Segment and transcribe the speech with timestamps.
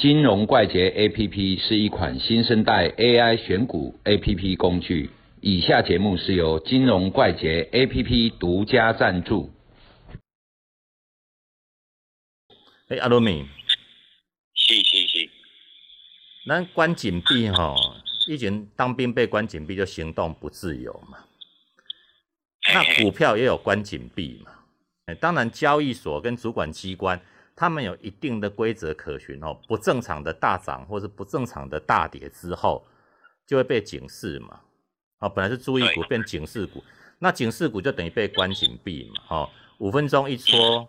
[0.00, 5.10] 金融怪杰 APP 是一款新生代 AI 选股 APP 工具。
[5.42, 9.52] 以下节目是由金融怪杰 APP 独家赞助。
[12.88, 13.46] 哎，阿罗米，
[14.54, 15.30] 是是是，
[16.48, 17.76] 咱关紧闭吼，
[18.26, 21.18] 以前当兵被关紧闭就行动不自由嘛。
[22.72, 24.52] 那股票也有关紧闭嘛？
[25.04, 27.20] 哎，当然交易所跟主管机关
[27.60, 29.52] 他们有一定的规则可循哦。
[29.68, 32.82] 不正常的大涨或是不正常的大跌之后，
[33.46, 34.58] 就会被警示嘛。
[35.18, 36.82] 哦，本来是注意股变警示股，
[37.18, 39.36] 那警示股就等于被关紧闭嘛。
[39.36, 40.88] 哦，五分钟一撮。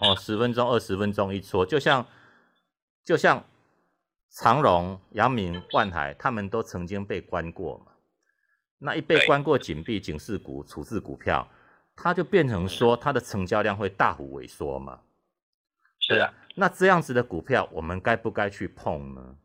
[0.00, 2.06] 哦，十分钟、二十分钟一撮，就像
[3.04, 3.44] 就像
[4.30, 7.86] 长荣、阳明、万海，他们都曾经被关过嘛。
[8.78, 11.48] 那一被关过紧闭警示股、处置股票，
[11.96, 15.00] 它就变成说它的成交量会大幅萎缩嘛。
[16.02, 16.34] 是啊。
[16.54, 19.36] 那这样子的股票，我们该不该去碰呢？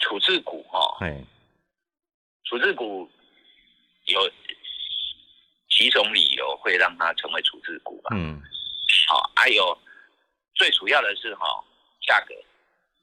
[0.00, 1.24] 处置股哈，哎，
[2.44, 3.08] 处置股
[4.06, 4.20] 有
[5.70, 8.10] 几种理由会让它成为处置股吧？
[8.14, 8.42] 嗯。
[9.08, 9.78] 好，还有
[10.54, 11.46] 最主要的是哈，
[12.06, 12.34] 价格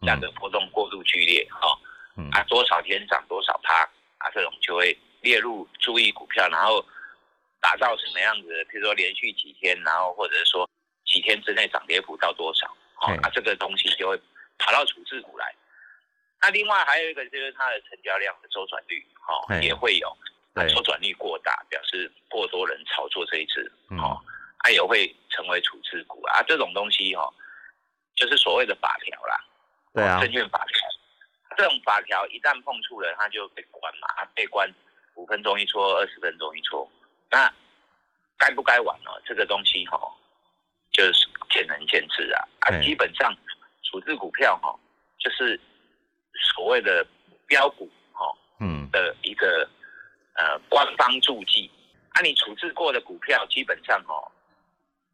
[0.05, 1.79] 价格波动过度剧烈哈，
[2.31, 3.83] 啊多少天涨多少趴
[4.17, 6.85] 啊，这种就会列入注意股票，然后
[7.59, 8.65] 打造什么样子？
[8.69, 10.69] 比如说连续几天，然后或者说
[11.19, 14.17] 几天之内涨跌幅到多少，啊这个东西就会
[14.57, 15.53] 跑到处置股来。
[16.41, 20.17] 那另外还有一个就是它的成交量的周转率，哦也会有，
[20.73, 24.17] 周转率过大，表示过多人炒作这一次，哦。
[24.59, 27.33] 它也会成为处置股啊，这种东西哦，
[28.15, 29.45] 就是所谓的法条啦，
[29.93, 30.87] 对啊，证券法条，
[31.57, 34.69] 这种法条一旦碰触了，它就被关嘛，被关
[35.15, 36.89] 五分钟一撮，二十分钟一撮，
[37.29, 37.53] 那
[38.37, 39.11] 该不该玩呢？
[39.25, 39.97] 这个东西哈，
[40.99, 43.33] 就是见仁见智啊啊，基本上
[43.83, 44.77] 处置股票哈，
[45.17, 45.57] 就是
[46.53, 47.05] 所谓的
[47.47, 48.25] 标股哈，
[48.59, 49.65] 嗯的一个
[50.35, 51.71] 呃官方注记，
[52.09, 54.13] 啊，你处置过的股票基本上哈。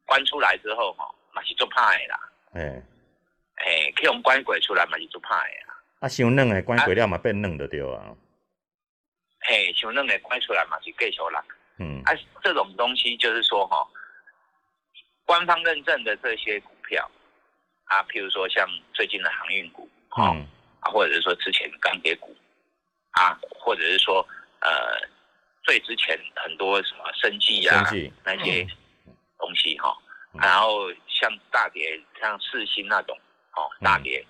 [0.07, 2.19] 关出来之后，吼，嘛是做派啦。
[2.53, 2.81] 哎，
[3.55, 5.35] 哎，去用关鬼出来嘛是做派
[5.67, 5.75] 啦。
[5.99, 8.15] 啊，伤嫩的关鬼了嘛变嫩的对啊。
[9.41, 11.43] 嘿，伤嫩的关出来嘛是继续啦。
[11.79, 12.01] 嗯。
[12.05, 12.13] 啊，
[12.43, 13.87] 这种东西就是说，哈，
[15.25, 17.09] 官方认证的这些股票，
[17.85, 20.45] 啊，譬如说像最近的航运股，嗯，
[20.79, 22.35] 啊，或者是说之前钢铁股，
[23.11, 24.25] 啊，或者是说，
[24.61, 24.69] 呃，
[25.63, 27.83] 最之前很多什么生技啊
[28.23, 28.65] 那些。
[29.37, 29.95] 东西哈，
[30.41, 33.15] 然后像大跌，像四星那种
[33.51, 34.25] 哦，大跌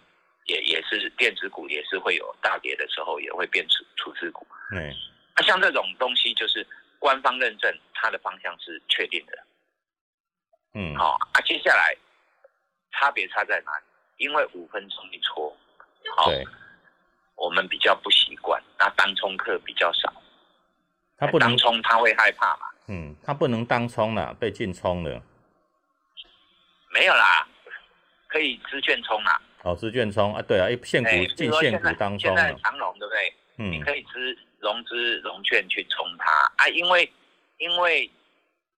[0.45, 4.45] 也也是电子股，也是会有大跌的时候，也会变处处置股。
[4.71, 4.93] 对，
[5.37, 6.67] 那像这种东西，就是
[6.99, 9.37] 官方认证，它的方向是确定的。
[10.75, 11.95] 嗯，好啊，接下来
[12.91, 13.85] 差别差在哪里？
[14.17, 15.55] 因为五分钟一撮，
[16.15, 16.29] 好，
[17.35, 20.13] 我们比较不习惯，那当冲客比较少，
[21.17, 22.67] 他不能当冲他会害怕嘛。
[22.87, 25.21] 嗯，他不能当冲了，被禁冲了。
[26.93, 27.47] 没有啦，
[28.27, 29.41] 可以资券冲啦。
[29.63, 33.33] 哦，资券冲啊，对啊，一现股进现股当冲现在长龙对不对？
[33.57, 33.71] 嗯。
[33.71, 37.11] 你可以资融资融券去冲它啊，因为
[37.57, 38.09] 因为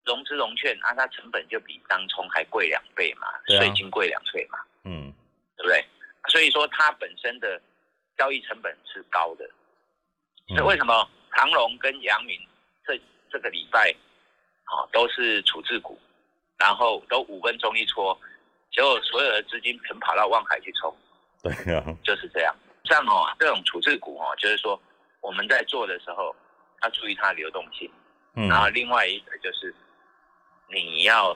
[0.07, 4.57] 融资融券啊，它成本就比当冲还贵两倍嘛，税金贵两倍嘛。
[4.85, 5.13] 嗯。
[5.57, 5.85] 对不对？
[6.29, 7.61] 所以说它本身的
[8.17, 9.47] 交易成本是高的。
[10.55, 12.39] 那为什么长龙跟阳明
[12.85, 12.99] 这？
[13.29, 13.93] 这个礼拜，
[14.63, 15.99] 好都是处置股，
[16.57, 18.17] 然后都五分钟一撮，
[18.71, 20.95] 结果所有的资金全跑到望海去冲。
[21.43, 22.55] 对啊，就是这样。
[22.85, 24.81] 这样哦，这种处置股哦，就是说
[25.19, 26.33] 我们在做的时候
[26.83, 27.91] 要注意它的流动性。
[28.35, 28.47] 嗯。
[28.47, 29.75] 然后另外一个就是
[30.67, 31.35] 你要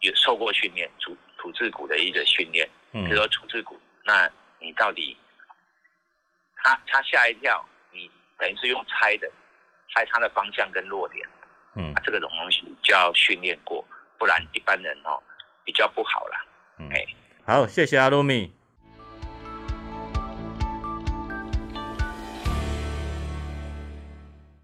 [0.00, 2.68] 有受过训练，处处置股的一个训练。
[2.92, 3.04] 嗯。
[3.04, 5.16] 比如说处置股，那你到底，
[6.56, 9.30] 他他吓一跳，你等于是用猜的。
[9.94, 11.28] 猜他的方向跟弱点，
[11.74, 13.84] 嗯，这个种东西就要训练过，
[14.16, 15.22] 不然一般人哦
[15.64, 16.46] 比较不好啦。
[16.78, 17.06] 嗯，哎，
[17.44, 18.50] 好，谢谢阿露米。